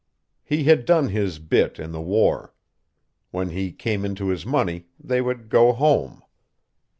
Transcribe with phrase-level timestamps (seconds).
[0.43, 2.55] He had done his "bit" in the war.
[3.29, 6.23] When he came into his money, they would go "home."